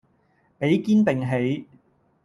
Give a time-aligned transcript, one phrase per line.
[0.57, 1.67] 比肩並起